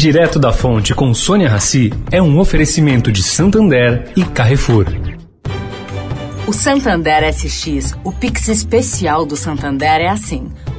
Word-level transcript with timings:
Direto 0.00 0.38
da 0.38 0.50
Fonte 0.50 0.94
com 0.94 1.12
Sônia 1.12 1.46
Rassi 1.46 1.92
é 2.10 2.22
um 2.22 2.38
oferecimento 2.38 3.12
de 3.12 3.22
Santander 3.22 4.10
e 4.16 4.24
Carrefour. 4.24 4.86
O 6.46 6.54
Santander 6.54 7.22
SX, 7.30 7.94
o 8.02 8.10
Pix 8.10 8.48
especial 8.48 9.26
do 9.26 9.36
Santander 9.36 10.00
é 10.00 10.08
assim, 10.08 10.48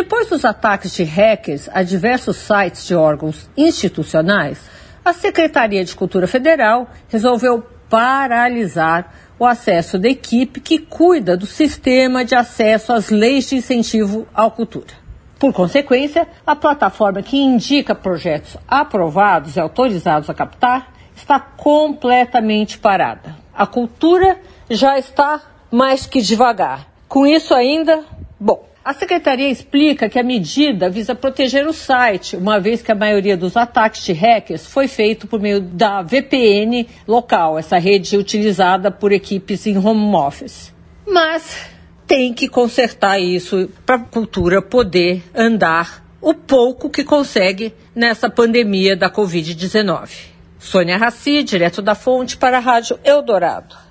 Depois 0.00 0.30
dos 0.30 0.46
ataques 0.46 0.94
de 0.94 1.04
hackers 1.04 1.68
a 1.74 1.82
diversos 1.82 2.38
sites 2.38 2.86
de 2.86 2.94
órgãos 2.94 3.50
institucionais, 3.54 4.58
a 5.04 5.12
Secretaria 5.12 5.84
de 5.84 5.94
Cultura 5.94 6.26
Federal 6.26 6.88
resolveu 7.10 7.62
paralisar 7.86 9.12
o 9.38 9.44
acesso 9.44 9.98
da 9.98 10.08
equipe 10.08 10.58
que 10.58 10.78
cuida 10.78 11.36
do 11.36 11.44
sistema 11.44 12.24
de 12.24 12.34
acesso 12.34 12.94
às 12.94 13.10
leis 13.10 13.50
de 13.50 13.56
incentivo 13.56 14.26
à 14.34 14.48
cultura. 14.48 14.94
Por 15.38 15.52
consequência, 15.52 16.26
a 16.46 16.56
plataforma 16.56 17.20
que 17.20 17.36
indica 17.36 17.94
projetos 17.94 18.56
aprovados 18.66 19.56
e 19.56 19.60
autorizados 19.60 20.30
a 20.30 20.34
captar 20.34 20.94
está 21.14 21.38
completamente 21.38 22.78
parada. 22.78 23.36
A 23.52 23.66
cultura 23.66 24.40
já 24.70 24.98
está 24.98 25.42
mais 25.70 26.06
que 26.06 26.22
devagar. 26.22 26.86
Com 27.06 27.26
isso 27.26 27.52
ainda, 27.52 28.02
bom, 28.40 28.70
a 28.90 28.92
secretaria 28.92 29.48
explica 29.48 30.08
que 30.08 30.18
a 30.18 30.22
medida 30.22 30.90
visa 30.90 31.14
proteger 31.14 31.64
o 31.64 31.72
site, 31.72 32.36
uma 32.36 32.58
vez 32.58 32.82
que 32.82 32.90
a 32.90 32.94
maioria 32.94 33.36
dos 33.36 33.56
ataques 33.56 34.04
de 34.04 34.12
hackers 34.12 34.66
foi 34.66 34.88
feito 34.88 35.28
por 35.28 35.38
meio 35.38 35.60
da 35.60 36.02
VPN 36.02 36.88
local, 37.06 37.56
essa 37.56 37.78
rede 37.78 38.16
utilizada 38.16 38.90
por 38.90 39.12
equipes 39.12 39.64
em 39.64 39.78
home 39.78 40.12
office. 40.16 40.74
Mas 41.06 41.68
tem 42.04 42.34
que 42.34 42.48
consertar 42.48 43.20
isso 43.20 43.70
para 43.86 43.94
a 43.94 44.00
cultura 44.00 44.60
poder 44.60 45.22
andar 45.32 46.04
o 46.20 46.34
pouco 46.34 46.90
que 46.90 47.04
consegue 47.04 47.72
nessa 47.94 48.28
pandemia 48.28 48.96
da 48.96 49.08
Covid-19. 49.08 50.10
Sônia 50.58 50.96
Raci, 50.96 51.44
direto 51.44 51.80
da 51.80 51.94
fonte 51.94 52.36
para 52.36 52.56
a 52.56 52.60
Rádio 52.60 52.98
Eldorado. 53.04 53.89